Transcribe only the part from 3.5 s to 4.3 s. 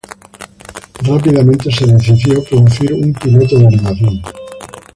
de animación.